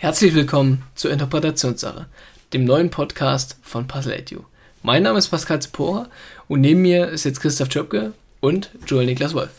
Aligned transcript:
Herzlich 0.00 0.32
willkommen 0.32 0.84
zur 0.94 1.10
Interpretationssache, 1.10 2.06
dem 2.52 2.64
neuen 2.64 2.88
Podcast 2.88 3.58
von 3.62 3.88
Puzzle 3.88 4.12
Edu. 4.12 4.44
Mein 4.84 5.02
Name 5.02 5.18
ist 5.18 5.26
Pascal 5.26 5.60
Zipora 5.60 6.06
und 6.46 6.60
neben 6.60 6.82
mir 6.82 7.08
ist 7.08 7.24
jetzt 7.24 7.40
Christoph 7.40 7.72
Schöpke 7.72 8.12
und 8.38 8.70
Joel 8.86 9.06
Niklas 9.06 9.34
Wolf. 9.34 9.50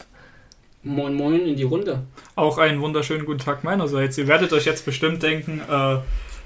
Moin 0.81 1.13
Moin 1.13 1.46
in 1.46 1.57
die 1.57 1.63
Runde. 1.63 2.04
Auch 2.38 2.57
einen 2.57 2.79
wunderschönen 2.79 3.25
guten 3.25 3.39
Tag 3.39 3.65
meinerseits. 3.65 4.17
Ihr 4.17 4.29
werdet 4.29 4.54
euch 4.54 4.63
jetzt 4.63 4.86
bestimmt 4.86 5.21
denken, 5.24 5.60
äh, 5.70 5.97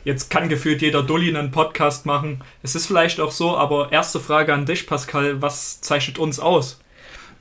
jetzt 0.05 0.31
kann 0.31 0.49
gefühlt 0.49 0.81
jeder 0.81 1.03
Dulli 1.03 1.29
einen 1.29 1.51
Podcast 1.51 2.07
machen. 2.07 2.41
Es 2.63 2.73
ist 2.73 2.87
vielleicht 2.87 3.19
auch 3.19 3.31
so, 3.31 3.55
aber 3.55 3.91
erste 3.91 4.19
Frage 4.19 4.55
an 4.55 4.65
dich, 4.65 4.87
Pascal, 4.87 5.43
was 5.43 5.81
zeichnet 5.81 6.17
uns 6.17 6.39
aus? 6.39 6.79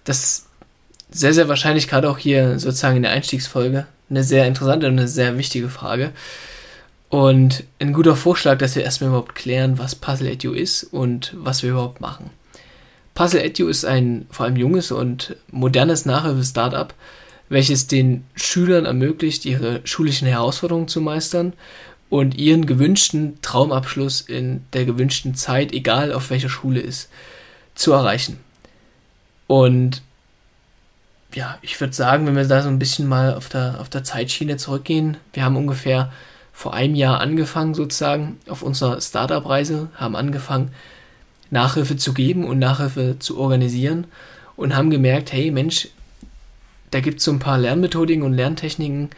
Das 0.04 0.22
ist 0.22 0.48
sehr, 1.10 1.32
sehr 1.32 1.48
wahrscheinlich 1.48 1.88
gerade 1.88 2.10
auch 2.10 2.18
hier 2.18 2.58
sozusagen 2.58 2.96
in 2.96 3.04
der 3.04 3.12
Einstiegsfolge 3.12 3.86
eine 4.12 4.24
sehr 4.24 4.46
interessante 4.46 4.86
und 4.86 4.98
eine 4.98 5.08
sehr 5.08 5.38
wichtige 5.38 5.68
Frage. 5.68 6.12
Und 7.08 7.64
ein 7.78 7.92
guter 7.92 8.16
Vorschlag, 8.16 8.58
dass 8.58 8.76
wir 8.76 8.84
erstmal 8.84 9.08
überhaupt 9.08 9.34
klären, 9.34 9.78
was 9.78 9.94
Puzzle 9.94 10.28
Edu 10.28 10.52
ist 10.52 10.84
und 10.84 11.34
was 11.36 11.62
wir 11.62 11.70
überhaupt 11.70 12.00
machen. 12.00 12.30
Puzzle 13.14 13.42
Edu 13.42 13.68
ist 13.68 13.84
ein 13.84 14.26
vor 14.30 14.46
allem 14.46 14.56
junges 14.56 14.92
und 14.92 15.36
modernes 15.50 16.06
Nachhilfe-Startup, 16.06 16.94
welches 17.48 17.86
den 17.86 18.24
Schülern 18.34 18.86
ermöglicht, 18.86 19.44
ihre 19.44 19.80
schulischen 19.84 20.26
Herausforderungen 20.26 20.88
zu 20.88 21.00
meistern 21.00 21.52
und 22.08 22.38
ihren 22.38 22.66
gewünschten 22.66 23.38
Traumabschluss 23.42 24.22
in 24.22 24.64
der 24.72 24.86
gewünschten 24.86 25.34
Zeit, 25.34 25.72
egal 25.72 26.12
auf 26.12 26.30
welcher 26.30 26.48
Schule 26.48 26.80
ist, 26.80 27.10
zu 27.74 27.92
erreichen. 27.92 28.38
Und 29.46 30.02
ja, 31.34 31.58
ich 31.62 31.80
würde 31.80 31.94
sagen, 31.94 32.26
wenn 32.26 32.36
wir 32.36 32.44
da 32.44 32.62
so 32.62 32.68
ein 32.68 32.78
bisschen 32.78 33.08
mal 33.08 33.34
auf 33.34 33.48
der, 33.48 33.80
auf 33.80 33.88
der 33.88 34.04
Zeitschiene 34.04 34.56
zurückgehen, 34.56 35.16
wir 35.32 35.44
haben 35.44 35.56
ungefähr 35.56 36.12
vor 36.52 36.74
einem 36.74 36.94
Jahr 36.94 37.20
angefangen, 37.20 37.74
sozusagen, 37.74 38.38
auf 38.48 38.62
unserer 38.62 39.00
Startup-Reise, 39.00 39.88
haben 39.94 40.16
angefangen, 40.16 40.72
Nachhilfe 41.50 41.96
zu 41.96 42.14
geben 42.14 42.44
und 42.44 42.58
Nachhilfe 42.58 43.16
zu 43.18 43.38
organisieren 43.38 44.06
und 44.56 44.76
haben 44.76 44.90
gemerkt, 44.90 45.32
hey 45.32 45.50
Mensch, 45.50 45.88
da 46.90 47.00
gibt 47.00 47.18
es 47.18 47.24
so 47.24 47.30
ein 47.30 47.38
paar 47.38 47.58
Lernmethodiken 47.58 48.22
und 48.22 48.34
Lerntechniken, 48.34 49.10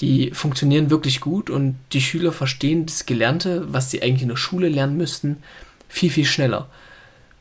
die 0.00 0.30
funktionieren 0.30 0.90
wirklich 0.90 1.20
gut 1.20 1.50
und 1.50 1.76
die 1.92 2.00
Schüler 2.00 2.32
verstehen 2.32 2.86
das 2.86 3.06
Gelernte, 3.06 3.72
was 3.72 3.90
sie 3.90 4.02
eigentlich 4.02 4.22
in 4.22 4.28
der 4.28 4.36
Schule 4.36 4.68
lernen 4.68 4.96
müssten, 4.96 5.42
viel, 5.88 6.10
viel 6.10 6.24
schneller 6.24 6.68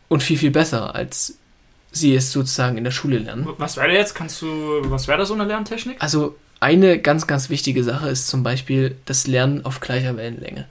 und 0.08 0.24
viel, 0.24 0.38
viel 0.38 0.52
besser, 0.52 0.96
als 0.96 1.38
sie 1.92 2.16
es 2.16 2.32
sozusagen 2.32 2.78
in 2.78 2.84
der 2.84 2.92
Schule 2.92 3.18
lernen. 3.18 3.48
Was 3.58 3.78
wäre 3.78 3.92
jetzt? 3.92 4.14
Kannst 4.16 4.42
du, 4.42 4.48
was 4.84 5.08
wäre 5.08 5.18
da 5.18 5.26
so 5.26 5.34
eine 5.34 5.46
Lerntechnik? 5.46 5.98
Also 6.00 6.36
eine 6.60 7.00
ganz, 7.00 7.28
ganz 7.28 7.50
wichtige 7.50 7.84
Sache 7.84 8.10
ist 8.10 8.28
zum 8.28 8.42
Beispiel 8.42 8.96
das 9.06 9.28
Lernen 9.28 9.64
auf 9.64 9.80
gleicher 9.80 10.18
Wellenlänge. 10.18 10.66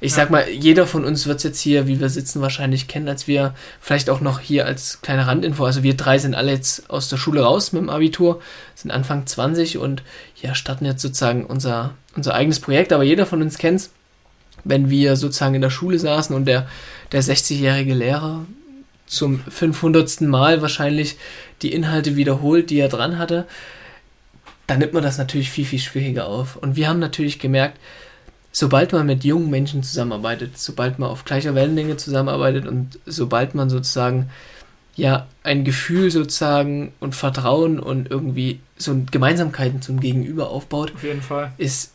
Ich 0.00 0.12
ja. 0.12 0.18
sag 0.18 0.30
mal, 0.30 0.48
jeder 0.48 0.86
von 0.86 1.04
uns 1.04 1.26
wird 1.26 1.38
es 1.38 1.42
jetzt 1.42 1.60
hier, 1.60 1.88
wie 1.88 2.00
wir 2.00 2.08
sitzen, 2.08 2.40
wahrscheinlich 2.40 2.86
kennen, 2.86 3.08
als 3.08 3.26
wir 3.26 3.54
vielleicht 3.80 4.08
auch 4.08 4.20
noch 4.20 4.38
hier 4.38 4.66
als 4.66 5.02
kleine 5.02 5.26
Randinfo, 5.26 5.64
also 5.64 5.82
wir 5.82 5.96
drei 5.96 6.18
sind 6.18 6.36
alle 6.36 6.52
jetzt 6.52 6.90
aus 6.90 7.08
der 7.08 7.16
Schule 7.16 7.42
raus 7.42 7.72
mit 7.72 7.82
dem 7.82 7.90
Abitur, 7.90 8.40
sind 8.76 8.92
Anfang 8.92 9.26
20 9.26 9.78
und 9.78 10.04
ja, 10.40 10.54
starten 10.54 10.84
jetzt 10.84 11.02
sozusagen 11.02 11.44
unser, 11.44 11.94
unser 12.14 12.34
eigenes 12.34 12.60
Projekt, 12.60 12.92
aber 12.92 13.02
jeder 13.02 13.26
von 13.26 13.42
uns 13.42 13.58
kennt 13.58 13.80
es, 13.80 13.90
wenn 14.62 14.90
wir 14.90 15.16
sozusagen 15.16 15.56
in 15.56 15.62
der 15.62 15.70
Schule 15.70 15.98
saßen 15.98 16.36
und 16.36 16.44
der, 16.44 16.68
der 17.10 17.22
60-jährige 17.22 17.94
Lehrer 17.94 18.46
zum 19.12 19.40
500. 19.40 20.22
Mal 20.22 20.62
wahrscheinlich 20.62 21.16
die 21.62 21.72
Inhalte 21.72 22.16
wiederholt, 22.16 22.70
die 22.70 22.78
er 22.78 22.88
dran 22.88 23.18
hatte 23.18 23.46
dann 24.66 24.78
nimmt 24.78 24.94
man 24.94 25.02
das 25.02 25.18
natürlich 25.18 25.50
viel, 25.50 25.66
viel 25.66 25.78
schwieriger 25.78 26.26
auf. 26.26 26.56
Und 26.56 26.76
wir 26.76 26.88
haben 26.88 26.98
natürlich 26.98 27.38
gemerkt, 27.38 27.78
sobald 28.52 28.92
man 28.92 29.06
mit 29.06 29.24
jungen 29.24 29.50
Menschen 29.50 29.82
zusammenarbeitet, 29.82 30.58
sobald 30.58 30.98
man 30.98 31.10
auf 31.10 31.24
gleicher 31.24 31.54
Wellenlänge 31.54 31.96
zusammenarbeitet 31.96 32.66
und 32.66 32.98
sobald 33.04 33.54
man 33.54 33.70
sozusagen 33.70 34.30
ja 34.94 35.26
ein 35.42 35.64
Gefühl 35.64 36.10
sozusagen 36.10 36.92
und 37.00 37.14
Vertrauen 37.14 37.80
und 37.80 38.10
irgendwie 38.10 38.60
so 38.76 38.98
Gemeinsamkeiten 39.10 39.82
zum 39.82 40.00
Gegenüber 40.00 40.50
aufbaut, 40.50 40.92
auf 40.94 41.02
ist 41.58 41.92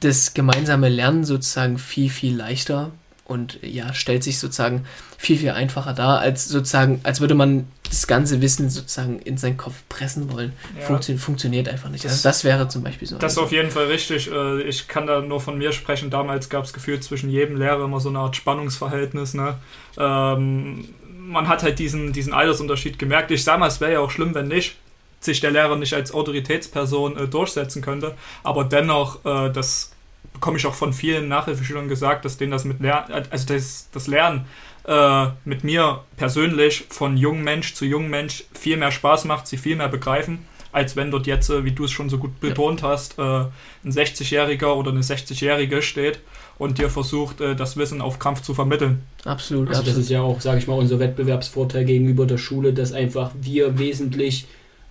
das 0.00 0.34
gemeinsame 0.34 0.90
Lernen 0.90 1.24
sozusagen 1.24 1.78
viel, 1.78 2.10
viel 2.10 2.36
leichter 2.36 2.90
und 3.28 3.58
ja, 3.62 3.92
stellt 3.92 4.24
sich 4.24 4.38
sozusagen 4.38 4.86
viel, 5.18 5.36
viel 5.38 5.50
einfacher 5.50 5.92
dar, 5.92 6.18
als 6.18 6.48
sozusagen, 6.48 7.00
als 7.04 7.20
würde 7.20 7.34
man 7.34 7.68
das 7.84 8.06
ganze 8.06 8.40
Wissen 8.40 8.70
sozusagen 8.70 9.18
in 9.20 9.36
seinen 9.36 9.58
Kopf 9.58 9.74
pressen 9.88 10.32
wollen. 10.32 10.54
Ja. 10.78 10.86
Funktio 10.86 11.16
funktioniert 11.18 11.68
einfach 11.68 11.90
nicht. 11.90 12.04
Das, 12.04 12.12
also 12.12 12.28
das 12.28 12.44
wäre 12.44 12.68
zum 12.68 12.82
Beispiel 12.82 13.06
so. 13.06 13.18
Das 13.18 13.32
ist 13.32 13.38
auf 13.38 13.52
jeden 13.52 13.70
Fall 13.70 13.86
richtig. 13.86 14.30
Äh, 14.30 14.62
ich 14.62 14.88
kann 14.88 15.06
da 15.06 15.20
nur 15.20 15.40
von 15.40 15.58
mir 15.58 15.72
sprechen. 15.72 16.10
Damals 16.10 16.48
gab 16.48 16.64
es 16.64 16.72
gefühlt 16.72 17.04
zwischen 17.04 17.28
jedem 17.28 17.56
Lehrer 17.56 17.84
immer 17.84 18.00
so 18.00 18.08
eine 18.08 18.18
Art 18.18 18.34
Spannungsverhältnis. 18.34 19.34
Ne? 19.34 19.56
Ähm, 19.98 20.88
man 21.18 21.48
hat 21.48 21.62
halt 21.62 21.78
diesen, 21.78 22.14
diesen 22.14 22.32
Altersunterschied 22.32 22.98
gemerkt. 22.98 23.30
Ich 23.30 23.44
sage 23.44 23.60
mal, 23.60 23.68
es 23.68 23.80
wäre 23.80 23.92
ja 23.92 24.00
auch 24.00 24.10
schlimm, 24.10 24.34
wenn 24.34 24.48
nicht 24.48 24.76
sich 25.20 25.40
der 25.40 25.50
Lehrer 25.50 25.76
nicht 25.76 25.92
als 25.92 26.14
Autoritätsperson 26.14 27.16
äh, 27.16 27.28
durchsetzen 27.28 27.82
könnte. 27.82 28.14
Aber 28.42 28.64
dennoch, 28.64 29.24
äh, 29.24 29.50
das 29.52 29.92
bekomme 30.38 30.56
ich 30.56 30.66
auch 30.66 30.74
von 30.74 30.92
vielen 30.92 31.26
Nachhilfeschülern 31.26 31.88
gesagt, 31.88 32.24
dass 32.24 32.36
denen 32.36 32.52
das 32.52 32.64
mit 32.64 32.80
Lernen, 32.80 33.26
also 33.30 33.46
das, 33.46 33.88
das 33.92 34.06
Lernen 34.06 34.44
äh, 34.86 35.26
mit 35.44 35.64
mir 35.64 36.04
persönlich 36.16 36.84
von 36.90 37.16
jungem 37.16 37.42
Mensch 37.42 37.74
zu 37.74 37.84
jungem 37.84 38.10
Mensch 38.10 38.44
viel 38.54 38.76
mehr 38.76 38.92
Spaß 38.92 39.24
macht, 39.24 39.48
sie 39.48 39.56
viel 39.56 39.74
mehr 39.74 39.88
begreifen, 39.88 40.46
als 40.70 40.94
wenn 40.94 41.10
dort 41.10 41.26
jetzt, 41.26 41.50
äh, 41.50 41.64
wie 41.64 41.72
du 41.72 41.84
es 41.84 41.90
schon 41.90 42.08
so 42.08 42.18
gut 42.18 42.38
betont 42.38 42.82
ja. 42.82 42.88
hast, 42.88 43.18
äh, 43.18 43.22
ein 43.22 43.50
60-Jähriger 43.84 44.74
oder 44.74 44.92
eine 44.92 45.00
60-Jährige 45.00 45.82
steht 45.82 46.20
und 46.56 46.78
dir 46.78 46.88
versucht, 46.88 47.40
äh, 47.40 47.56
das 47.56 47.76
Wissen 47.76 48.00
auf 48.00 48.20
Krampf 48.20 48.42
zu 48.42 48.54
vermitteln. 48.54 49.02
Absolut. 49.24 49.70
Also 49.70 49.82
das 49.82 49.96
ist 49.96 50.08
ja 50.08 50.22
auch, 50.22 50.40
sage 50.40 50.58
ich 50.58 50.68
mal, 50.68 50.78
unser 50.78 51.00
Wettbewerbsvorteil 51.00 51.84
gegenüber 51.84 52.26
der 52.26 52.38
Schule, 52.38 52.72
dass 52.72 52.92
einfach 52.92 53.32
wir 53.40 53.80
wesentlich, 53.80 54.46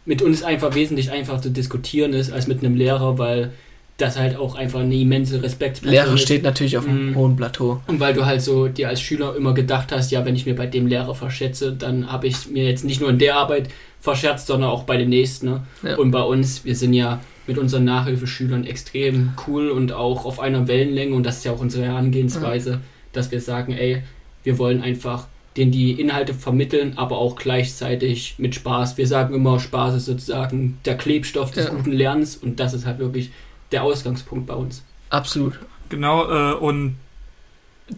mit 0.05 0.21
uns 0.21 0.43
einfach 0.43 0.75
wesentlich 0.75 1.11
einfacher 1.11 1.41
zu 1.41 1.51
diskutieren 1.51 2.11
ist 2.11 2.33
als 2.33 2.47
mit 2.47 2.59
einem 2.59 2.75
Lehrer, 2.75 3.17
weil 3.17 3.53
das 3.97 4.17
halt 4.17 4.37
auch 4.37 4.55
einfach 4.55 4.81
eine 4.81 4.95
immense 4.95 5.41
Respektsperson 5.41 5.91
Lehrer 5.91 6.13
ist. 6.13 6.21
steht 6.21 6.43
natürlich 6.43 6.77
auf 6.77 6.87
einem 6.87 7.11
mm. 7.11 7.15
hohen 7.15 7.35
Plateau. 7.35 7.81
Und 7.87 7.99
weil 7.99 8.13
du 8.13 8.25
halt 8.25 8.43
so 8.43 8.67
dir 8.67 8.89
als 8.89 9.01
Schüler 9.01 9.35
immer 9.35 9.55
gedacht 9.55 9.91
hast, 9.91 10.11
ja, 10.11 10.23
wenn 10.23 10.35
ich 10.35 10.45
mir 10.45 10.55
bei 10.55 10.67
dem 10.67 10.85
Lehrer 10.85 11.15
verschätze, 11.15 11.73
dann 11.73 12.11
habe 12.11 12.27
ich 12.27 12.47
mir 12.47 12.65
jetzt 12.65 12.85
nicht 12.85 13.01
nur 13.01 13.09
in 13.09 13.17
der 13.17 13.37
Arbeit 13.37 13.69
verscherzt, 13.99 14.47
sondern 14.47 14.69
auch 14.69 14.83
bei 14.83 14.97
den 14.97 15.09
nächsten. 15.09 15.47
Ne? 15.47 15.63
Ja. 15.81 15.97
Und 15.97 16.11
bei 16.11 16.21
uns, 16.21 16.63
wir 16.63 16.75
sind 16.75 16.93
ja 16.93 17.19
mit 17.47 17.57
unseren 17.57 17.85
Nachhilfeschülern 17.85 18.65
extrem 18.65 19.33
cool 19.47 19.69
und 19.69 19.91
auch 19.93 20.25
auf 20.25 20.39
einer 20.39 20.67
Wellenlänge 20.67 21.15
und 21.15 21.25
das 21.25 21.37
ist 21.37 21.45
ja 21.45 21.53
auch 21.53 21.61
unsere 21.61 21.85
Herangehensweise, 21.85 22.71
ja. 22.71 22.79
dass 23.13 23.31
wir 23.31 23.41
sagen, 23.41 23.73
ey, 23.73 24.03
wir 24.43 24.59
wollen 24.59 24.81
einfach 24.81 25.27
denen 25.55 25.71
die 25.71 25.93
Inhalte 25.93 26.33
vermitteln, 26.35 26.93
aber 26.97 27.17
auch 27.17 27.35
gleichzeitig 27.35 28.35
mit 28.37 28.53
Spaß. 28.53 28.97
Wir 28.97 29.07
sagen 29.07 29.33
immer, 29.33 29.59
Spaß 29.59 29.95
ist 29.95 30.05
sozusagen 30.05 30.77
der 30.85 30.97
Klebstoff 30.97 31.51
des 31.51 31.65
ja. 31.65 31.71
guten 31.71 31.91
Lernens 31.91 32.35
und 32.35 32.59
das 32.59 32.73
ist 32.73 32.85
halt 32.85 32.99
wirklich 32.99 33.31
der 33.71 33.83
Ausgangspunkt 33.83 34.47
bei 34.47 34.53
uns. 34.53 34.83
Absolut. 35.09 35.59
Genau, 35.89 36.29
äh, 36.29 36.53
und 36.53 36.97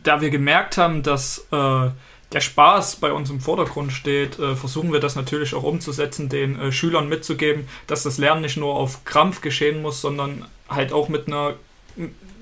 da 0.03 0.21
wir 0.21 0.29
gemerkt 0.29 0.77
haben, 0.77 1.01
dass 1.03 1.47
äh, 1.51 1.89
der 2.31 2.41
Spaß 2.41 2.97
bei 2.97 3.11
uns 3.11 3.29
im 3.29 3.39
Vordergrund 3.39 3.91
steht, 3.91 4.37
äh, 4.37 4.55
versuchen 4.55 4.93
wir 4.93 4.99
das 4.99 5.15
natürlich 5.15 5.55
auch 5.55 5.63
umzusetzen, 5.63 6.29
den 6.29 6.59
äh, 6.59 6.71
Schülern 6.71 7.09
mitzugeben, 7.09 7.67
dass 7.87 8.03
das 8.03 8.17
Lernen 8.17 8.41
nicht 8.41 8.57
nur 8.57 8.75
auf 8.75 9.03
Krampf 9.05 9.41
geschehen 9.41 9.81
muss, 9.81 10.01
sondern 10.01 10.45
halt 10.69 10.93
auch 10.93 11.09
mit 11.09 11.27
einer. 11.27 11.55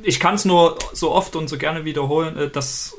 Ich 0.04 0.20
kann 0.20 0.36
es 0.36 0.46
nur 0.46 0.78
so 0.94 1.12
oft 1.12 1.36
und 1.36 1.48
so 1.48 1.58
gerne 1.58 1.86
wiederholen, 1.86 2.38
äh, 2.38 2.50
dass 2.50 2.98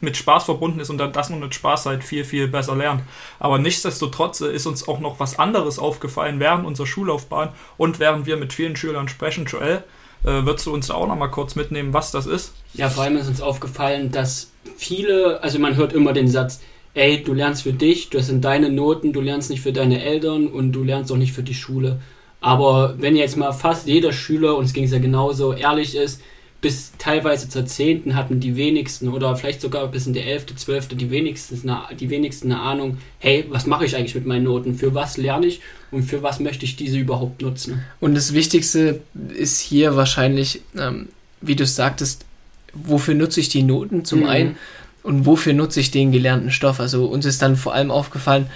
mit 0.00 0.16
Spaß 0.16 0.44
verbunden 0.44 0.80
ist 0.80 0.90
und 0.90 0.98
dann, 0.98 1.12
dass 1.12 1.30
man 1.30 1.40
mit 1.40 1.54
Spaß 1.54 1.86
halt 1.86 2.04
viel, 2.04 2.24
viel 2.24 2.48
besser 2.48 2.74
lernt. 2.74 3.02
Aber 3.38 3.58
nichtsdestotrotz 3.58 4.40
ist 4.40 4.66
uns 4.66 4.86
auch 4.88 5.00
noch 5.00 5.20
was 5.20 5.38
anderes 5.38 5.78
aufgefallen 5.78 6.40
während 6.40 6.66
unserer 6.66 6.86
Schullaufbahn 6.86 7.50
und 7.76 7.98
während 7.98 8.26
wir 8.26 8.36
mit 8.36 8.52
vielen 8.52 8.76
Schülern 8.76 9.08
sprechen. 9.08 9.46
Joel, 9.46 9.84
äh, 10.24 10.44
würdest 10.44 10.66
du 10.66 10.74
uns 10.74 10.88
da 10.88 10.94
auch 10.94 11.06
noch 11.06 11.16
mal 11.16 11.28
kurz 11.28 11.54
mitnehmen, 11.54 11.92
was 11.92 12.10
das 12.10 12.26
ist? 12.26 12.52
Ja, 12.74 12.88
vor 12.88 13.04
allem 13.04 13.16
ist 13.16 13.28
uns 13.28 13.40
aufgefallen, 13.40 14.10
dass 14.10 14.50
viele, 14.76 15.42
also 15.42 15.58
man 15.58 15.76
hört 15.76 15.92
immer 15.92 16.12
den 16.12 16.28
Satz, 16.28 16.60
ey, 16.94 17.22
du 17.22 17.34
lernst 17.34 17.62
für 17.62 17.72
dich, 17.72 18.10
das 18.10 18.26
sind 18.26 18.44
deine 18.44 18.70
Noten, 18.70 19.12
du 19.12 19.20
lernst 19.20 19.50
nicht 19.50 19.60
für 19.60 19.72
deine 19.72 20.02
Eltern 20.02 20.46
und 20.48 20.72
du 20.72 20.82
lernst 20.82 21.12
auch 21.12 21.16
nicht 21.16 21.32
für 21.32 21.42
die 21.42 21.54
Schule. 21.54 22.00
Aber 22.40 22.94
wenn 22.98 23.16
jetzt 23.16 23.36
mal 23.36 23.52
fast 23.52 23.86
jeder 23.86 24.12
Schüler, 24.12 24.56
uns 24.56 24.72
ging 24.72 24.84
es 24.84 24.92
ja 24.92 24.98
genauso, 24.98 25.52
ehrlich 25.52 25.94
ist, 25.94 26.22
bis 26.60 26.92
teilweise 26.98 27.48
zur 27.48 27.66
10. 27.66 28.16
hatten 28.16 28.40
die 28.40 28.56
wenigsten 28.56 29.08
oder 29.08 29.36
vielleicht 29.36 29.60
sogar 29.60 29.86
bis 29.88 30.06
in 30.06 30.14
die 30.14 30.20
11., 30.20 30.56
12. 30.56 30.88
die 30.88 31.10
wenigsten, 31.10 31.70
die 31.98 32.10
wenigsten 32.10 32.50
eine 32.50 32.60
Ahnung, 32.60 32.98
hey, 33.18 33.44
was 33.50 33.66
mache 33.66 33.84
ich 33.84 33.94
eigentlich 33.94 34.14
mit 34.14 34.26
meinen 34.26 34.44
Noten? 34.44 34.74
Für 34.74 34.94
was 34.94 35.16
lerne 35.16 35.46
ich 35.46 35.60
und 35.90 36.04
für 36.04 36.22
was 36.22 36.40
möchte 36.40 36.64
ich 36.64 36.76
diese 36.76 36.98
überhaupt 36.98 37.42
nutzen? 37.42 37.84
Und 38.00 38.14
das 38.14 38.32
Wichtigste 38.32 39.00
ist 39.36 39.60
hier 39.60 39.96
wahrscheinlich, 39.96 40.62
ähm, 40.76 41.08
wie 41.40 41.56
du 41.56 41.66
sagtest, 41.66 42.24
wofür 42.72 43.14
nutze 43.14 43.40
ich 43.40 43.48
die 43.48 43.62
Noten 43.62 44.04
zum 44.04 44.20
mhm. 44.20 44.28
einen 44.28 44.56
und 45.02 45.26
wofür 45.26 45.52
nutze 45.52 45.80
ich 45.80 45.90
den 45.90 46.10
gelernten 46.10 46.50
Stoff? 46.50 46.80
Also 46.80 47.06
uns 47.06 47.26
ist 47.26 47.42
dann 47.42 47.56
vor 47.56 47.74
allem 47.74 47.90
aufgefallen, 47.90 48.46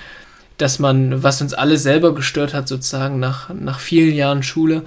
dass 0.56 0.78
man, 0.78 1.22
was 1.22 1.40
uns 1.40 1.54
alle 1.54 1.78
selber 1.78 2.14
gestört 2.14 2.54
hat, 2.54 2.68
sozusagen 2.68 3.18
nach, 3.18 3.50
nach 3.54 3.80
vielen 3.80 4.14
Jahren 4.14 4.42
Schule, 4.42 4.84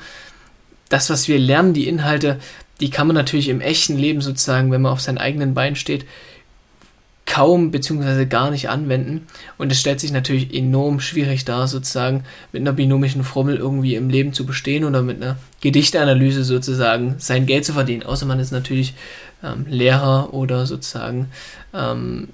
das, 0.89 1.09
was 1.09 1.27
wir 1.27 1.39
lernen, 1.39 1.73
die 1.73 1.87
Inhalte, 1.87 2.39
die 2.79 2.89
kann 2.89 3.07
man 3.07 3.15
natürlich 3.15 3.49
im 3.49 3.61
echten 3.61 3.97
Leben 3.97 4.21
sozusagen, 4.21 4.71
wenn 4.71 4.81
man 4.81 4.91
auf 4.91 5.01
seinen 5.01 5.17
eigenen 5.17 5.53
Beinen 5.53 5.75
steht, 5.75 6.05
kaum 7.25 7.71
bzw. 7.71 8.25
gar 8.25 8.51
nicht 8.51 8.69
anwenden. 8.69 9.27
Und 9.57 9.71
es 9.71 9.79
stellt 9.79 9.99
sich 9.99 10.11
natürlich 10.11 10.53
enorm 10.53 10.99
schwierig 10.99 11.45
dar, 11.45 11.67
sozusagen 11.67 12.25
mit 12.51 12.61
einer 12.61 12.73
binomischen 12.73 13.23
Formel 13.23 13.57
irgendwie 13.57 13.95
im 13.95 14.09
Leben 14.09 14.33
zu 14.33 14.45
bestehen 14.45 14.83
oder 14.83 15.01
mit 15.01 15.21
einer 15.21 15.37
Gedichtanalyse 15.61 16.43
sozusagen 16.43 17.15
sein 17.19 17.45
Geld 17.45 17.65
zu 17.65 17.73
verdienen. 17.73 18.03
Außer 18.03 18.25
man 18.25 18.39
ist 18.39 18.51
natürlich 18.51 18.93
ähm, 19.43 19.65
Lehrer 19.67 20.33
oder 20.33 20.65
sozusagen 20.65 21.29
ähm, 21.73 22.29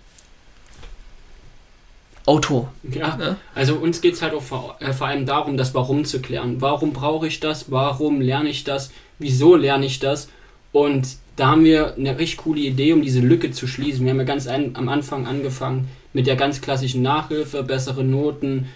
Autor. 2.26 2.72
Ja, 2.84 3.18
ja, 3.20 3.38
also 3.56 3.76
uns 3.76 4.02
geht 4.02 4.14
es 4.14 4.22
halt 4.22 4.34
auch 4.34 4.44
vor, 4.44 4.78
äh, 4.80 4.94
vor 4.94 5.08
allem 5.08 5.26
darum, 5.26 5.58
das 5.58 5.74
Warum 5.74 6.06
zu 6.06 6.22
klären. 6.22 6.62
Warum 6.62 6.94
brauche 6.94 7.26
ich 7.26 7.40
das? 7.40 7.72
Warum 7.72 8.22
lerne 8.22 8.50
ich 8.50 8.64
das? 8.64 8.92
Wieso 9.20 9.56
lerne 9.56 9.86
ich 9.86 10.00
das? 10.00 10.30
Und 10.72 11.18
da 11.36 11.48
haben 11.48 11.64
wir 11.64 11.96
eine 11.96 12.18
richtig 12.18 12.38
coole 12.40 12.62
Idee, 12.62 12.94
um 12.94 13.02
diese 13.02 13.22
Lücke 13.22 13.52
zu 13.52 13.68
schließen. 13.68 14.04
Wir 14.06 14.12
haben 14.12 14.20
ja 14.20 14.26
ganz 14.26 14.48
ein, 14.48 14.76
am 14.76 14.90
Anfang 14.90 15.26
angefangen 15.26 15.88
mit 16.14 16.28
der 16.28 16.36
ganz 16.36 16.62
klassischen 16.62 17.02
Nachhilfe, 17.02 17.64
bessere 17.64 18.04
Noten, 18.04 18.68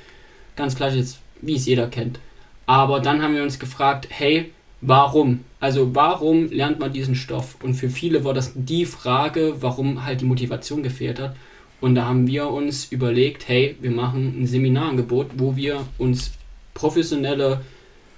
ganz 0.55 0.75
klassisch, 0.75 1.17
wie 1.41 1.55
es 1.55 1.65
jeder 1.65 1.87
kennt. 1.87 2.19
Aber 2.65 2.99
dann 2.99 3.21
haben 3.21 3.35
wir 3.35 3.43
uns 3.43 3.59
gefragt, 3.59 4.07
hey, 4.09 4.51
warum? 4.81 5.41
Also 5.59 5.93
warum 5.95 6.49
lernt 6.51 6.79
man 6.79 6.93
diesen 6.93 7.15
Stoff? 7.15 7.57
Und 7.61 7.73
für 7.73 7.89
viele 7.89 8.23
war 8.23 8.33
das 8.33 8.53
die 8.55 8.85
Frage, 8.85 9.55
warum 9.59 10.05
halt 10.05 10.21
die 10.21 10.25
Motivation 10.25 10.83
gefehlt 10.83 11.19
hat. 11.19 11.35
Und 11.81 11.95
da 11.95 12.05
haben 12.05 12.27
wir 12.27 12.47
uns 12.47 12.91
überlegt, 12.91 13.47
hey, 13.49 13.75
wir 13.81 13.91
machen 13.91 14.41
ein 14.41 14.47
Seminarangebot, 14.47 15.31
wo 15.37 15.57
wir 15.57 15.85
uns 15.97 16.31
professionelle 16.73 17.61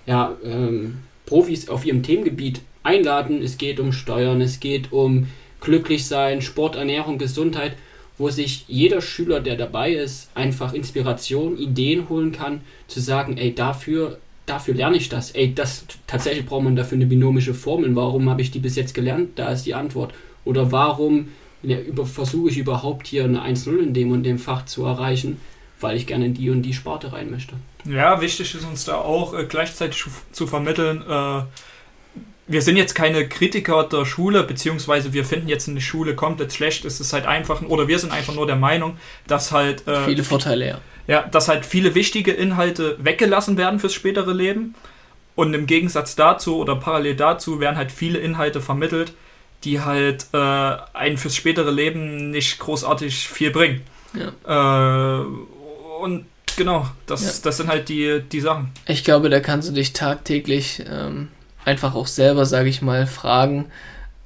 ja, 0.06 0.36
ähm, 0.44 1.00
Profis 1.26 1.70
auf 1.70 1.86
ihrem 1.86 2.04
Themengebiet 2.04 2.62
einladen. 2.84 3.42
Es 3.42 3.58
geht 3.58 3.80
um 3.80 3.92
Steuern, 3.92 4.42
es 4.42 4.60
geht 4.60 4.92
um 4.92 5.28
glücklich 5.60 6.06
sein, 6.06 6.42
Sport, 6.42 6.76
Ernährung, 6.76 7.18
Gesundheit, 7.18 7.76
wo 8.18 8.30
sich 8.30 8.66
jeder 8.68 9.02
Schüler, 9.02 9.40
der 9.40 9.56
dabei 9.56 9.94
ist, 9.94 10.30
einfach 10.36 10.74
Inspiration, 10.74 11.58
Ideen 11.58 12.08
holen 12.08 12.32
kann, 12.32 12.62
zu 12.88 13.02
sagen, 13.02 13.38
ey, 13.38 13.54
dafür, 13.54 14.20
dafür 14.46 14.76
lerne 14.76 14.98
ich 14.98 15.10
das. 15.10 15.32
Ey, 15.32 15.54
das 15.54 15.86
tatsächlich 16.08 16.46
braucht 16.46 16.64
man 16.64 16.76
dafür 16.76 16.98
eine 16.98 17.08
binomische 17.08 17.54
Formel. 17.54 17.96
Warum 17.96 18.30
habe 18.30 18.42
ich 18.42 18.52
die 18.52 18.60
bis 18.60 18.76
jetzt 18.76 18.94
gelernt? 18.94 19.32
Da 19.36 19.52
ist 19.52 19.66
die 19.66 19.74
Antwort. 19.74 20.14
Oder 20.46 20.72
warum 20.72 21.30
ja, 21.64 21.80
über, 21.80 22.06
versuche 22.06 22.50
ich 22.52 22.58
überhaupt 22.58 23.08
hier 23.08 23.26
eine 23.26 23.42
1-0 23.42 23.80
in 23.80 23.94
dem 23.94 24.12
und 24.12 24.24
dem 24.24 24.38
Fach 24.38 24.66
zu 24.66 24.86
erreichen? 24.86 25.42
Weil 25.80 25.98
ich 25.98 26.08
gerne 26.08 26.26
in 26.26 26.34
die 26.34 26.50
und 26.50 26.62
die 26.62 26.74
Sparte 26.74 27.12
rein 27.12 27.30
möchte. 27.30 27.56
Ja, 27.86 28.22
wichtig 28.22 28.56
ist 28.56 28.66
uns 28.66 28.86
da 28.86 28.96
auch 28.96 29.34
äh, 29.34 29.46
gleichzeitig 29.46 30.04
zu 30.32 30.48
vermitteln, 30.48 31.04
äh, 31.08 31.44
wir 32.48 32.62
sind 32.62 32.78
jetzt 32.78 32.94
keine 32.94 33.28
Kritiker 33.28 33.84
der 33.84 34.06
Schule, 34.06 34.44
beziehungsweise 34.44 35.14
wir 35.14 35.26
finden 35.26 35.48
jetzt 35.48 35.68
eine 35.68 35.82
Schule 35.82 36.16
komplett 36.16 36.54
schlecht. 36.54 36.86
Es 36.86 37.00
ist 37.00 37.12
halt 37.12 37.26
einfach, 37.26 37.62
oder 37.64 37.88
wir 37.88 37.98
sind 37.98 38.12
einfach 38.12 38.36
nur 38.36 38.46
der 38.46 38.56
Meinung, 38.56 38.98
dass 39.28 39.52
halt. 39.52 39.88
Äh, 39.88 40.06
viele 40.06 40.24
Vorteile, 40.24 40.68
ja. 40.68 40.78
Ja, 41.08 41.22
dass 41.24 41.48
halt 41.48 41.66
viele 41.66 41.96
wichtige 41.96 42.32
Inhalte 42.32 42.98
weggelassen 43.00 43.58
werden 43.58 43.80
fürs 43.80 43.94
spätere 43.94 44.32
Leben. 44.32 44.76
Und 45.36 45.54
im 45.54 45.68
Gegensatz 45.68 46.16
dazu 46.16 46.58
oder 46.58 46.76
parallel 46.76 47.16
dazu 47.16 47.60
werden 47.60 47.76
halt 47.76 47.92
viele 47.92 48.20
Inhalte 48.20 48.62
vermittelt, 48.62 49.14
die 49.64 49.82
halt 49.82 50.28
äh, 50.34 50.38
einen 50.38 51.18
fürs 51.18 51.36
spätere 51.36 51.72
Leben 51.72 52.32
nicht 52.32 52.58
großartig 52.60 53.28
viel 53.28 53.52
bringen. 53.52 53.82
Ja. 54.14 55.22
Äh, 55.22 55.26
und 56.02 56.26
genau, 56.56 56.88
das, 57.06 57.24
ja. 57.24 57.32
das 57.44 57.58
sind 57.58 57.68
halt 57.68 57.90
die, 57.90 58.22
die 58.32 58.40
Sachen. 58.40 58.72
Ich 58.88 59.04
glaube, 59.04 59.30
da 59.30 59.40
kannst 59.40 59.70
du 59.70 59.74
dich 59.74 59.94
tagtäglich 59.94 60.84
ähm, 60.90 61.30
einfach 61.64 61.96
auch 61.96 62.08
selber, 62.08 62.46
sage 62.46 62.70
ich 62.70 62.82
mal, 62.82 63.08
fragen, 63.08 63.66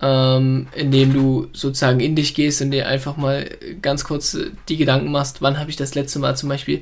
ähm, 0.01 0.67
indem 0.75 1.13
du 1.13 1.47
sozusagen 1.53 1.99
in 1.99 2.15
dich 2.15 2.33
gehst 2.33 2.61
und 2.61 2.71
dir 2.71 2.87
einfach 2.87 3.17
mal 3.17 3.49
ganz 3.81 4.03
kurz 4.03 4.37
die 4.69 4.77
Gedanken 4.77 5.11
machst, 5.11 5.41
wann 5.41 5.59
habe 5.59 5.69
ich 5.69 5.75
das 5.75 5.95
letzte 5.95 6.19
Mal 6.19 6.37
zum 6.37 6.49
Beispiel 6.49 6.81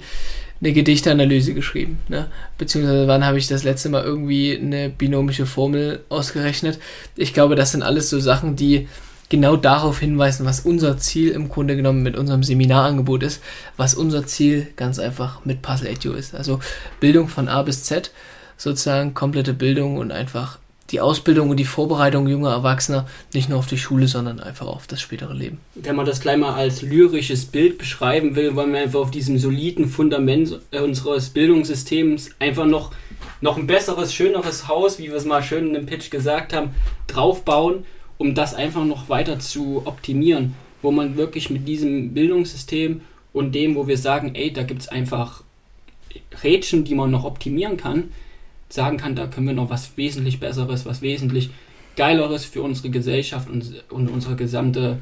eine 0.59 0.73
Gedichteanalyse 0.73 1.53
geschrieben, 1.53 1.99
ne? 2.07 2.27
beziehungsweise 2.57 3.07
wann 3.07 3.25
habe 3.25 3.37
ich 3.37 3.47
das 3.47 3.63
letzte 3.63 3.89
Mal 3.89 4.03
irgendwie 4.03 4.57
eine 4.57 4.89
binomische 4.89 5.45
Formel 5.45 6.03
ausgerechnet. 6.09 6.79
Ich 7.15 7.33
glaube, 7.33 7.55
das 7.55 7.71
sind 7.71 7.83
alles 7.83 8.09
so 8.09 8.19
Sachen, 8.19 8.55
die 8.55 8.87
genau 9.29 9.55
darauf 9.57 9.99
hinweisen, 9.99 10.45
was 10.45 10.61
unser 10.61 10.97
Ziel 10.97 11.31
im 11.31 11.49
Grunde 11.49 11.75
genommen 11.75 12.03
mit 12.03 12.17
unserem 12.17 12.43
Seminarangebot 12.43 13.23
ist, 13.23 13.41
was 13.75 13.95
unser 13.95 14.25
Ziel 14.25 14.67
ganz 14.75 14.99
einfach 14.99 15.43
mit 15.45 15.61
Puzzle 15.61 15.89
Edu 15.89 16.13
ist. 16.13 16.33
Also 16.33 16.59
Bildung 16.99 17.27
von 17.27 17.47
A 17.47 17.61
bis 17.63 17.83
Z 17.83 18.11
sozusagen 18.57 19.13
komplette 19.13 19.53
Bildung 19.53 19.97
und 19.97 20.11
einfach 20.11 20.59
die 20.91 21.01
Ausbildung 21.01 21.49
und 21.49 21.57
die 21.57 21.65
Vorbereitung 21.65 22.27
junger 22.27 22.51
Erwachsener 22.51 23.07
nicht 23.33 23.49
nur 23.49 23.59
auf 23.59 23.67
die 23.67 23.77
Schule, 23.77 24.07
sondern 24.07 24.39
einfach 24.39 24.67
auf 24.67 24.87
das 24.87 25.01
spätere 25.01 25.33
Leben. 25.33 25.59
Wenn 25.75 25.97
man 25.97 26.05
das 26.05 26.21
gleich 26.21 26.37
mal 26.37 26.53
als 26.53 26.81
lyrisches 26.81 27.45
Bild 27.45 27.77
beschreiben 27.77 28.35
will, 28.35 28.55
wollen 28.55 28.71
wir 28.71 28.81
einfach 28.81 29.01
auf 29.01 29.11
diesem 29.11 29.37
soliden 29.37 29.89
Fundament 29.89 30.59
äh, 30.71 30.79
unseres 30.79 31.29
Bildungssystems 31.29 32.29
einfach 32.39 32.65
noch, 32.65 32.91
noch 33.41 33.57
ein 33.57 33.67
besseres, 33.67 34.13
schöneres 34.13 34.67
Haus, 34.67 34.97
wie 34.97 35.09
wir 35.09 35.15
es 35.15 35.25
mal 35.25 35.43
schön 35.43 35.67
in 35.67 35.73
dem 35.73 35.85
Pitch 35.85 36.09
gesagt 36.09 36.53
haben, 36.53 36.69
draufbauen, 37.07 37.83
um 38.17 38.35
das 38.35 38.53
einfach 38.53 38.85
noch 38.85 39.09
weiter 39.09 39.39
zu 39.39 39.83
optimieren, 39.85 40.55
wo 40.81 40.91
man 40.91 41.17
wirklich 41.17 41.49
mit 41.49 41.67
diesem 41.67 42.13
Bildungssystem 42.13 43.01
und 43.33 43.53
dem, 43.53 43.75
wo 43.75 43.87
wir 43.87 43.97
sagen, 43.97 44.35
ey, 44.35 44.51
da 44.51 44.63
gibt 44.63 44.81
es 44.81 44.87
einfach 44.87 45.43
Rädchen, 46.43 46.83
die 46.83 46.95
man 46.95 47.11
noch 47.11 47.23
optimieren 47.23 47.77
kann, 47.77 48.11
sagen 48.69 48.97
kann, 48.97 49.15
da 49.15 49.27
können 49.27 49.47
wir 49.47 49.53
noch 49.53 49.69
was 49.69 49.97
wesentlich 49.97 50.39
Besseres, 50.39 50.85
was 50.85 51.01
wesentlich 51.01 51.49
Geileres 51.95 52.45
für 52.45 52.61
unsere 52.61 52.89
Gesellschaft 52.89 53.49
und, 53.49 53.83
und 53.89 54.09
unsere 54.09 54.35
gesamte 54.35 54.99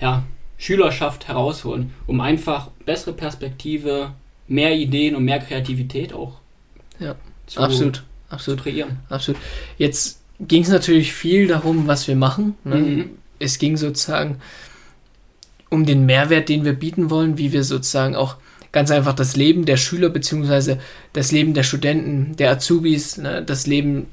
ja, 0.00 0.24
Schülerschaft 0.56 1.28
herausholen, 1.28 1.92
um 2.06 2.20
einfach 2.20 2.68
bessere 2.84 3.12
Perspektive, 3.12 4.12
mehr 4.46 4.74
Ideen 4.74 5.14
und 5.14 5.24
mehr 5.24 5.40
Kreativität 5.40 6.12
auch 6.12 6.38
ja, 6.98 7.14
zu, 7.46 7.60
absolut, 7.60 8.04
absolut. 8.28 8.58
zu 8.58 8.64
kreieren. 8.64 8.98
Absolut. 9.08 9.40
Jetzt 9.78 10.17
ging 10.40 10.62
es 10.62 10.68
natürlich 10.68 11.12
viel 11.12 11.46
darum, 11.46 11.86
was 11.86 12.06
wir 12.08 12.16
machen. 12.16 12.54
Ne? 12.64 12.76
Mhm. 12.76 13.10
Es 13.38 13.58
ging 13.58 13.76
sozusagen 13.76 14.36
um 15.70 15.84
den 15.84 16.06
Mehrwert, 16.06 16.48
den 16.48 16.64
wir 16.64 16.72
bieten 16.72 17.10
wollen, 17.10 17.38
wie 17.38 17.52
wir 17.52 17.64
sozusagen 17.64 18.16
auch 18.16 18.36
ganz 18.72 18.90
einfach 18.90 19.14
das 19.14 19.36
Leben 19.36 19.64
der 19.64 19.76
Schüler 19.76 20.08
beziehungsweise 20.08 20.78
das 21.12 21.32
Leben 21.32 21.54
der 21.54 21.62
Studenten, 21.62 22.36
der 22.36 22.50
Azubis, 22.50 23.16
ne, 23.16 23.42
das 23.42 23.66
Leben 23.66 24.06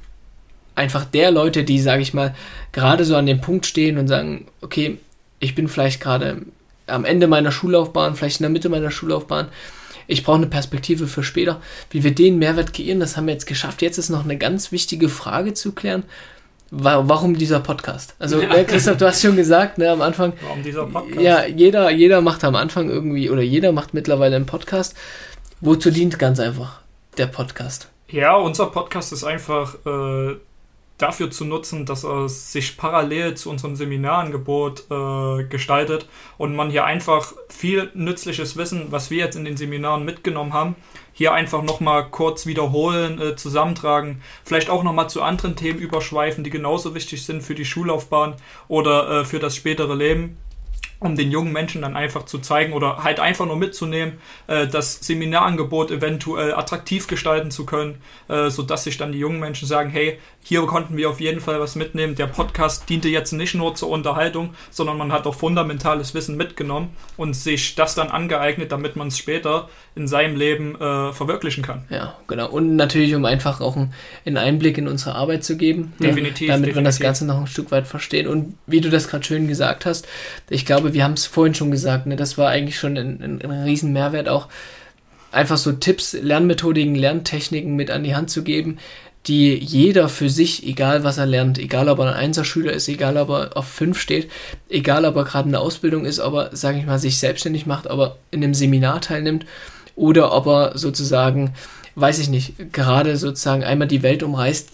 einfach 0.76 1.06
der 1.06 1.32
Leute, 1.32 1.64
die, 1.64 1.80
sage 1.80 2.02
ich 2.02 2.14
mal, 2.14 2.36
gerade 2.72 3.06
so 3.06 3.16
an 3.16 3.26
dem 3.26 3.42
Punkt 3.42 3.66
stehen 3.66 3.98
und 3.98 4.08
sagen, 4.08 4.48
okay, 4.62 4.98
ich 5.40 5.56
bin 5.56 5.68
vielleicht 5.68 6.02
gerade 6.02 6.42
am 6.88 7.06
Ende 7.06 7.28
meiner 7.28 7.52
Schullaufbahn, 7.52 8.16
vielleicht 8.16 8.40
in 8.40 8.44
der 8.44 8.50
Mitte 8.50 8.70
meiner 8.70 8.92
Schullaufbahn, 8.92 9.48
ich 10.08 10.24
brauche 10.24 10.38
eine 10.38 10.48
Perspektive 10.48 11.08
für 11.08 11.24
später. 11.24 11.62
Wie 11.90 12.04
wir 12.04 12.14
den 12.14 12.38
Mehrwert 12.38 12.74
kreieren, 12.74 13.00
das 13.00 13.18
haben 13.18 13.28
wir 13.28 13.34
jetzt 13.34 13.48
geschafft. 13.48 13.82
Jetzt 13.82 13.98
ist 13.98 14.10
noch 14.10 14.24
eine 14.24 14.38
ganz 14.38 14.72
wichtige 14.72 15.10
Frage 15.10 15.54
zu 15.54 15.72
klären 15.72 16.04
warum 16.72 17.38
dieser 17.38 17.60
Podcast? 17.60 18.16
Also, 18.20 18.42
ja. 18.42 18.50
Ne, 18.50 18.66
Christoph, 18.66 18.98
du 18.98 19.06
hast 19.06 19.22
schon 19.22 19.36
gesagt, 19.36 19.78
ne, 19.78 19.90
am 19.90 20.02
Anfang. 20.02 20.34
Warum 20.42 20.64
dieser 20.64 20.86
Podcast? 20.86 21.22
Ja, 21.22 21.46
jeder, 21.46 21.90
jeder 21.92 22.22
macht 22.22 22.44
am 22.44 22.56
Anfang 22.56 22.90
irgendwie, 22.90 23.30
oder 23.30 23.42
jeder 23.42 23.72
macht 23.72 23.94
mittlerweile 23.94 24.36
einen 24.36 24.46
Podcast. 24.46 24.96
Wozu 25.62 25.92
dient 25.92 26.20
ganz 26.20 26.40
einfach 26.40 26.82
der 27.18 27.28
Podcast? 27.28 27.90
Ja, 28.10 28.36
unser 28.36 28.68
Podcast 28.68 29.14
ist 29.14 29.24
einfach 29.24 29.76
äh, 29.86 30.36
dafür 30.98 31.30
zu 31.30 31.44
nutzen, 31.44 31.86
dass 31.86 32.06
er 32.06 32.30
sich 32.30 32.78
parallel 32.78 33.36
zu 33.36 33.50
unserem 33.50 33.76
Seminarangebot 33.76 34.86
äh, 34.90 35.44
gestaltet 35.44 36.08
und 36.38 36.56
man 36.56 36.70
hier 36.70 36.86
einfach 36.86 37.34
viel 37.50 37.92
nützliches 37.94 38.56
Wissen, 38.56 38.92
was 38.92 39.12
wir 39.12 39.18
jetzt 39.18 39.36
in 39.36 39.46
den 39.46 39.58
Seminaren 39.58 40.06
mitgenommen 40.06 40.54
haben, 40.54 40.76
hier 41.12 41.34
einfach 41.34 41.64
nochmal 41.64 42.10
kurz 42.10 42.46
wiederholen, 42.46 43.20
äh, 43.22 43.36
zusammentragen, 43.36 44.22
vielleicht 44.46 44.70
auch 44.70 44.84
nochmal 44.84 45.10
zu 45.10 45.22
anderen 45.22 45.56
Themen 45.56 45.80
überschweifen, 45.80 46.44
die 46.44 46.50
genauso 46.50 46.96
wichtig 46.96 47.26
sind 47.26 47.44
für 47.44 47.56
die 47.56 47.66
Schullaufbahn 47.66 48.36
oder 48.70 49.22
äh, 49.22 49.26
für 49.26 49.40
das 49.40 49.56
spätere 49.56 49.96
Leben 49.96 50.38
um 51.00 51.16
den 51.16 51.32
jungen 51.32 51.52
Menschen 51.52 51.82
dann 51.82 51.96
einfach 51.96 52.26
zu 52.26 52.40
zeigen 52.40 52.74
oder 52.74 53.04
halt 53.04 53.20
einfach 53.20 53.46
nur 53.46 53.58
mitzunehmen, 53.58 54.14
äh, 54.48 54.68
das 54.68 55.00
Seminarangebot 55.02 55.92
eventuell 55.92 56.54
attraktiv 56.54 57.08
gestalten 57.08 57.52
zu 57.52 57.66
können, 57.66 58.02
äh, 58.28 58.50
sodass 58.50 58.86
sich 58.86 58.98
dann 58.98 59.12
die 59.12 59.20
jungen 59.20 59.40
Menschen 59.40 59.68
sagen, 59.68 59.90
hey, 59.90 60.20
hier 60.44 60.62
konnten 60.68 60.96
wir 60.96 61.10
auf 61.10 61.20
jeden 61.20 61.42
Fall 61.42 61.60
was 61.60 61.76
mitnehmen. 61.76 62.16
Der 62.16 62.28
Podcast 62.28 62.88
diente 62.88 63.10
jetzt 63.10 63.32
nicht 63.32 63.56
nur 63.56 63.74
zur 63.76 63.90
Unterhaltung, 63.90 64.54
sondern 64.70 64.98
man 64.98 65.12
hat 65.12 65.26
auch 65.26 65.36
fundamentales 65.36 66.14
Wissen 66.14 66.38
mitgenommen 66.38 66.90
und 67.18 67.36
sich 67.36 67.76
das 67.76 67.96
dann 67.96 68.10
angeeignet, 68.10 68.72
damit 68.72 68.96
man 68.96 69.08
es 69.08 69.18
später 69.18 69.70
in 69.96 70.08
seinem 70.08 70.36
Leben 70.36 70.76
äh, 70.76 71.14
verwirklichen 71.14 71.64
kann. 71.64 71.86
Ja, 71.90 72.16
genau. 72.28 72.50
Und 72.50 72.76
natürlich, 72.76 73.16
um 73.16 73.26
einfach 73.26 73.60
auch 73.60 73.76
einen 73.78 74.38
Einblick 74.38 74.78
in 74.78 74.88
unsere 74.88 75.16
Arbeit 75.16 75.44
zu 75.44 75.58
geben, 75.58 75.94
definitiv, 76.00 76.48
damit 76.48 76.68
definitiv. 76.68 76.76
man 76.76 76.84
das 76.84 77.00
Ganze 77.00 77.26
noch 77.26 77.40
ein 77.40 77.48
Stück 77.48 77.72
weit 77.72 77.88
versteht. 77.88 78.28
Und 78.28 78.58
wie 78.68 78.82
du 78.82 78.90
das 78.90 79.08
gerade 79.08 79.24
schön 79.24 79.48
gesagt 79.48 79.86
hast, 79.86 80.08
ich 80.50 80.66
glaube, 80.66 80.85
wir 80.94 81.04
haben 81.04 81.14
es 81.14 81.26
vorhin 81.26 81.56
schon 81.56 81.72
gesagt, 81.72 82.06
ne, 82.06 82.16
das 82.16 82.38
war 82.38 82.50
eigentlich 82.50 82.78
schon 82.78 82.98
ein, 82.98 83.22
ein, 83.22 83.42
ein 83.42 83.64
riesen 83.64 83.98
auch, 84.28 84.48
einfach 85.32 85.58
so 85.58 85.74
Tipps, 85.74 86.14
Lernmethodiken, 86.14 86.96
Lerntechniken 86.96 87.76
mit 87.76 87.92
an 87.92 88.04
die 88.04 88.16
Hand 88.16 88.30
zu 88.30 88.44
geben, 88.44 88.78
die 89.28 89.56
jeder 89.56 90.08
für 90.08 90.30
sich, 90.30 90.66
egal 90.68 91.04
was 91.04 91.18
er 91.18 91.26
lernt, 91.26 91.58
egal 91.58 91.90
ob 91.90 92.00
er 92.00 92.10
ein 92.10 92.14
Einserschüler 92.14 92.72
ist, 92.72 92.88
egal 92.88 93.18
ob 93.18 93.30
er 93.30 93.58
auf 93.58 93.68
fünf 93.68 94.00
steht, 94.00 94.30
egal 94.70 95.04
ob 95.06 95.16
er 95.16 95.24
gerade 95.24 95.48
in 95.48 95.54
der 95.54 95.62
Ausbildung 95.62 96.06
ist, 96.06 96.20
ob 96.20 96.34
er, 96.36 96.56
sage 96.56 96.78
ich 96.78 96.86
mal, 96.86 97.00
sich 97.00 97.18
selbstständig 97.18 97.66
macht, 97.66 97.88
aber 97.88 98.18
in 98.32 98.44
einem 98.44 98.54
Seminar 98.54 99.02
teilnimmt 99.02 99.46
oder 99.96 100.32
ob 100.32 100.46
er 100.46 100.78
sozusagen, 100.78 101.54
weiß 101.96 102.20
ich 102.20 102.30
nicht, 102.30 102.72
gerade 102.72 103.18
sozusagen 103.18 103.64
einmal 103.64 103.88
die 103.88 104.04
Welt 104.04 104.22
umreißt, 104.22 104.70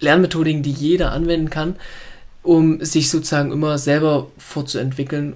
Lernmethodiken, 0.00 0.62
die 0.62 0.72
jeder 0.72 1.12
anwenden 1.12 1.48
kann, 1.48 1.76
um 2.44 2.84
sich 2.84 3.10
sozusagen 3.10 3.50
immer 3.50 3.78
selber 3.78 4.28
fortzuentwickeln, 4.36 5.32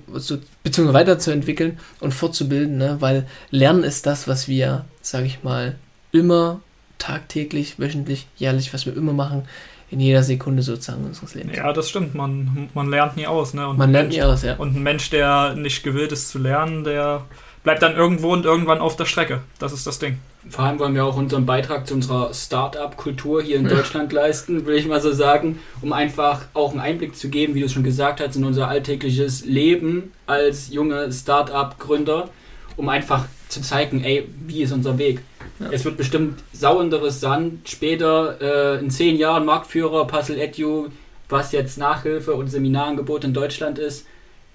beziehungsweise 0.62 0.92
weiterzuentwickeln 0.92 1.78
und 2.00 2.12
fortzubilden, 2.12 2.76
ne? 2.76 2.98
weil 3.00 3.26
Lernen 3.50 3.82
ist 3.82 4.06
das, 4.06 4.28
was 4.28 4.46
wir, 4.46 4.84
sage 5.00 5.26
ich 5.26 5.42
mal, 5.42 5.76
immer 6.12 6.60
tagtäglich, 6.98 7.78
wöchentlich, 7.78 8.26
jährlich, 8.36 8.74
was 8.74 8.84
wir 8.84 8.94
immer 8.94 9.14
machen, 9.14 9.44
in 9.90 10.00
jeder 10.00 10.22
Sekunde 10.22 10.62
sozusagen 10.62 11.06
unseres 11.06 11.34
Lebens. 11.34 11.56
Ja, 11.56 11.72
das 11.72 11.88
stimmt. 11.88 12.14
Man, 12.14 12.68
man 12.74 12.90
lernt 12.90 13.16
nie 13.16 13.26
aus. 13.26 13.54
Ne? 13.54 13.66
Und 13.66 13.78
man 13.78 13.90
lernt 13.90 14.10
Mensch, 14.10 14.16
nie 14.18 14.22
aus, 14.22 14.42
ja. 14.42 14.56
Und 14.56 14.76
ein 14.76 14.82
Mensch, 14.82 15.08
der 15.08 15.54
nicht 15.54 15.82
gewillt 15.82 16.12
ist 16.12 16.28
zu 16.28 16.38
lernen, 16.38 16.84
der 16.84 17.24
bleibt 17.68 17.82
dann 17.82 17.96
irgendwo 17.96 18.32
und 18.32 18.46
irgendwann 18.46 18.78
auf 18.78 18.96
der 18.96 19.04
Strecke. 19.04 19.42
Das 19.58 19.74
ist 19.74 19.86
das 19.86 19.98
Ding. 19.98 20.16
Vor 20.48 20.64
allem 20.64 20.78
wollen 20.78 20.94
wir 20.94 21.04
auch 21.04 21.18
unseren 21.18 21.44
Beitrag 21.44 21.86
zu 21.86 21.92
unserer 21.92 22.32
Start-up-Kultur 22.32 23.42
hier 23.42 23.56
in 23.58 23.68
Deutschland 23.68 24.10
leisten, 24.10 24.64
will 24.64 24.76
ich 24.76 24.86
mal 24.86 25.02
so 25.02 25.12
sagen, 25.12 25.58
um 25.82 25.92
einfach 25.92 26.46
auch 26.54 26.70
einen 26.70 26.80
Einblick 26.80 27.14
zu 27.14 27.28
geben, 27.28 27.54
wie 27.54 27.60
du 27.60 27.66
es 27.66 27.72
schon 27.74 27.84
gesagt 27.84 28.22
hast, 28.22 28.36
in 28.36 28.44
unser 28.46 28.68
alltägliches 28.68 29.44
Leben 29.44 30.12
als 30.26 30.70
junge 30.70 31.12
Start-up-Gründer, 31.12 32.30
um 32.78 32.88
einfach 32.88 33.26
zu 33.50 33.60
zeigen, 33.60 34.02
ey, 34.02 34.26
wie 34.46 34.62
ist 34.62 34.72
unser 34.72 34.96
Weg? 34.96 35.20
Ja. 35.58 35.68
Es 35.70 35.84
wird 35.84 35.98
bestimmt 35.98 36.42
sau 36.54 36.80
interessant, 36.80 37.68
später 37.68 38.38
äh, 38.40 38.78
in 38.78 38.90
zehn 38.90 39.18
Jahren 39.18 39.44
Marktführer, 39.44 40.06
Puzzle 40.06 40.40
Edu, 40.40 40.88
was 41.28 41.52
jetzt 41.52 41.76
Nachhilfe 41.76 42.32
und 42.32 42.48
Seminarangebot 42.48 43.24
in 43.24 43.34
Deutschland 43.34 43.78
ist, 43.78 44.06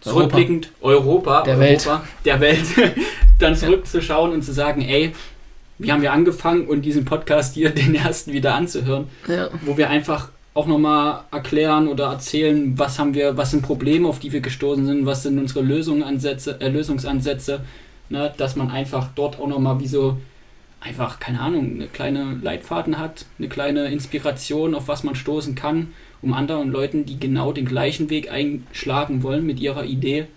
zurückblickend 0.03 0.71
Europa, 0.81 1.41
der 1.43 1.57
Europa, 1.57 1.59
Welt, 1.59 1.87
der 2.25 2.39
Welt. 2.39 2.65
Dann 3.39 3.55
zurückzuschauen 3.55 4.31
und 4.31 4.43
zu 4.43 4.53
sagen, 4.53 4.81
ey, 4.81 5.13
wie 5.79 5.91
haben 5.91 6.01
wir 6.01 6.13
angefangen 6.13 6.67
und 6.67 6.83
diesen 6.83 7.05
Podcast 7.05 7.55
hier, 7.55 7.69
den 7.71 7.95
ersten 7.95 8.33
wieder 8.33 8.55
anzuhören, 8.55 9.07
ja. 9.27 9.49
wo 9.65 9.77
wir 9.77 9.89
einfach 9.89 10.29
auch 10.53 10.67
nochmal 10.67 11.21
erklären 11.31 11.87
oder 11.87 12.05
erzählen, 12.11 12.77
was 12.77 12.99
haben 12.99 13.15
wir, 13.15 13.37
was 13.37 13.51
sind 13.51 13.63
Probleme, 13.63 14.07
auf 14.07 14.19
die 14.19 14.31
wir 14.31 14.41
gestoßen 14.41 14.85
sind, 14.85 15.05
was 15.05 15.23
sind 15.23 15.39
unsere 15.39 15.61
Lösungsansätze, 15.61 16.61
äh, 16.61 16.69
Lösungsansätze, 16.69 17.61
ne, 18.09 18.31
dass 18.37 18.55
man 18.55 18.69
einfach 18.69 19.09
dort 19.15 19.39
auch 19.39 19.47
nochmal 19.47 19.79
wie 19.79 19.87
so 19.87 20.17
einfach, 20.83 21.19
keine 21.19 21.39
Ahnung, 21.39 21.75
eine 21.75 21.87
kleine 21.87 22.37
Leitfaden 22.41 22.99
hat, 22.99 23.25
eine 23.39 23.47
kleine 23.47 23.87
Inspiration, 23.87 24.75
auf 24.75 24.87
was 24.87 25.03
man 25.03 25.15
stoßen 25.15 25.55
kann, 25.55 25.93
um 26.21 26.33
anderen 26.33 26.71
Leuten, 26.71 27.05
die 27.05 27.19
genau 27.19 27.53
den 27.53 27.65
gleichen 27.65 28.09
Weg 28.09 28.31
einschlagen 28.31 29.23
wollen 29.23 29.45
mit 29.45 29.59
ihrer 29.59 29.85
Idee, 29.85 30.27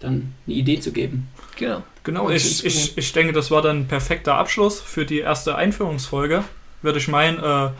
dann 0.00 0.34
eine 0.46 0.56
Idee 0.56 0.80
zu 0.80 0.92
geben. 0.92 1.28
Genau. 1.56 1.82
Genau, 2.02 2.30
ich, 2.30 2.64
ich, 2.64 2.96
ich 2.96 3.12
denke, 3.12 3.34
das 3.34 3.50
war 3.50 3.60
dann 3.60 3.80
ein 3.80 3.86
perfekter 3.86 4.36
Abschluss 4.36 4.80
für 4.80 5.04
die 5.04 5.18
erste 5.18 5.56
Einführungsfolge, 5.56 6.44
würde 6.80 6.98
ich 6.98 7.08
meinen. 7.08 7.38
Äh, 7.38 7.70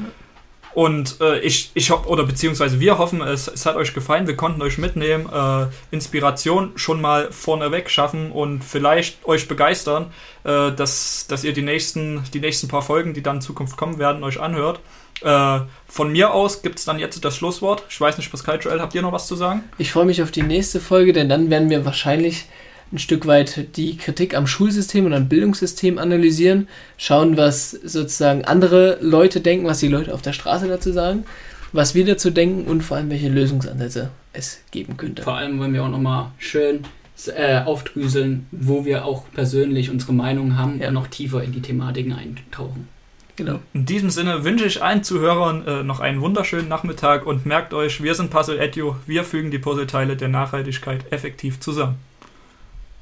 und 0.81 1.21
äh, 1.21 1.41
ich, 1.41 1.73
ich 1.75 1.91
hoffe, 1.91 2.09
oder 2.09 2.25
beziehungsweise 2.25 2.81
wir 2.81 2.97
hoffen, 2.97 3.21
es, 3.21 3.49
es 3.49 3.67
hat 3.67 3.77
euch 3.77 3.93
gefallen, 3.93 4.27
wir 4.27 4.35
konnten 4.35 4.63
euch 4.63 4.79
mitnehmen, 4.79 5.29
äh, 5.31 5.67
Inspiration 5.91 6.73
schon 6.77 7.03
mal 7.03 7.31
vorneweg 7.31 7.91
schaffen 7.91 8.33
und 8.33 8.65
vielleicht 8.65 9.27
euch 9.27 9.47
begeistern, 9.47 10.07
äh, 10.45 10.73
dass, 10.73 11.27
dass 11.29 11.45
ihr 11.45 11.53
die 11.53 11.61
nächsten, 11.61 12.25
die 12.33 12.41
nächsten 12.41 12.69
paar 12.69 12.81
Folgen, 12.81 13.13
die 13.13 13.23
dann 13.23 13.37
in 13.37 13.43
Zukunft 13.43 13.77
kommen 13.77 13.99
werden, 13.99 14.25
euch 14.25 14.41
anhört. 14.41 14.81
Äh, 15.21 15.61
von 15.87 16.13
mir 16.13 16.33
aus 16.33 16.63
gibt 16.63 16.79
es 16.79 16.87
dann 16.87 16.99
jetzt 16.99 17.23
das 17.27 17.37
Schlusswort. 17.37 17.83
Ich 17.91 18.01
weiß 18.01 18.17
nicht, 18.17 18.31
Pascal 18.31 18.59
Joel, 18.59 18.81
habt 18.81 18.95
ihr 18.95 19.03
noch 19.03 19.13
was 19.13 19.27
zu 19.27 19.37
sagen? 19.37 19.65
Ich 19.77 19.93
freue 19.93 20.07
mich 20.07 20.23
auf 20.23 20.31
die 20.31 20.41
nächste 20.41 20.81
Folge, 20.81 21.13
denn 21.13 21.29
dann 21.29 21.51
werden 21.51 21.69
wir 21.69 21.85
wahrscheinlich 21.85 22.47
ein 22.93 22.99
Stück 22.99 23.27
weit 23.27 23.77
die 23.77 23.97
Kritik 23.97 24.37
am 24.37 24.47
Schulsystem 24.47 25.07
und 25.07 25.15
am 25.15 25.29
Bildungssystem 25.29 25.99
analysieren, 25.99 26.69
schauen, 26.97 27.37
was 27.37 27.71
sozusagen 27.71 28.45
andere 28.45 28.99
Leute 29.01 29.41
denken, 29.41 29.67
was 29.67 29.79
die 29.79 29.89
Leute 29.89 30.13
auf 30.13 30.23
der 30.23 30.33
Straße 30.33 30.67
dazu 30.67 30.93
sagen, 30.93 31.25
was 31.73 31.95
wir 31.95 32.05
dazu 32.05 32.31
denken 32.31 32.65
und 32.65 32.83
vor 32.83 32.97
allem 32.97 33.11
welche 33.11 33.29
Lösungsansätze 33.29 34.11
es 34.33 34.61
geben 34.71 34.97
könnte. 34.97 35.23
Vor 35.23 35.37
allem 35.37 35.59
wollen 35.61 35.73
wir 35.73 35.85
auch 35.85 35.89
nochmal 35.89 36.33
schön 36.39 36.81
äh, 37.29 37.61
aufdrüseln, 37.61 38.47
wo 38.51 38.85
wir 38.85 39.05
auch 39.05 39.25
persönlich 39.33 39.91
unsere 39.91 40.13
Meinung 40.13 40.57
haben 40.57 40.81
ja. 40.81 40.89
und 40.89 40.95
noch 40.95 41.07
tiefer 41.07 41.45
in 41.45 41.53
die 41.53 41.63
Thematiken 41.63 42.13
eintauchen. 42.13 42.89
Genau. 43.37 43.61
In 43.73 43.87
diesem 43.87 44.11
Sinne 44.11 44.45
wünsche 44.45 44.67
ich 44.67 44.83
allen 44.83 45.03
Zuhörern 45.03 45.67
äh, 45.67 45.83
noch 45.83 46.01
einen 46.01 46.21
wunderschönen 46.21 46.69
Nachmittag 46.69 47.25
und 47.25 47.47
merkt 47.47 47.73
euch, 47.73 48.03
wir 48.03 48.15
sind 48.15 48.31
Puzzle 48.31 48.59
Edu, 48.59 48.97
wir 49.07 49.25
fügen 49.25 49.51
die 49.51 49.59
Puzzleteile 49.59 50.17
der 50.17 50.29
Nachhaltigkeit 50.29 51.11
effektiv 51.11 51.61
zusammen. 51.61 51.97